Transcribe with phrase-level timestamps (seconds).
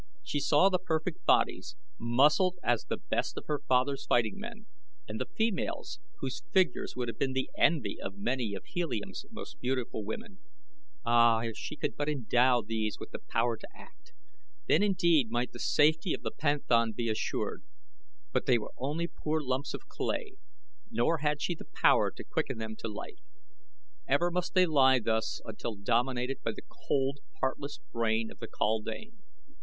[0.23, 4.65] She saw the perfect bodies, muscled as the best of her father's fighting men,
[5.07, 9.59] and the females whose figures would have been the envy of many of Helium's most
[9.59, 10.39] beautiful women.
[11.05, 14.11] Ah, if she could but endow these with the power to act!
[14.67, 17.61] Then indeed might the safety of the panthan be assured;
[18.33, 20.33] but they were only poor lumps of clay,
[20.89, 23.21] nor had she the power to quicken them to life.
[24.07, 29.21] Ever must they lie thus until dominated by the cold, heartless brain of the kaldane.